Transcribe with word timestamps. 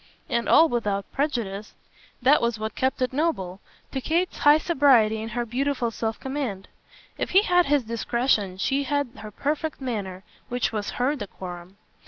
And 0.29 0.49
all 0.49 0.67
without 0.67 1.05
prejudice 1.11 1.75
that 2.23 2.41
was 2.41 2.57
what 2.57 2.73
kept 2.73 3.03
it 3.03 3.13
noble 3.13 3.59
to 3.91 4.01
Kate's 4.01 4.39
high 4.39 4.57
sobriety 4.57 5.21
and 5.21 5.33
her 5.33 5.45
beautiful 5.45 5.91
self 5.91 6.19
command. 6.19 6.67
If 7.19 7.29
he 7.29 7.43
had 7.43 7.67
his 7.67 7.83
discretion 7.83 8.57
she 8.57 8.81
had 8.81 9.09
her 9.19 9.29
perfect 9.29 9.79
manner, 9.79 10.23
which 10.49 10.71
was 10.71 10.89
HER 10.97 11.15
decorum. 11.15 11.77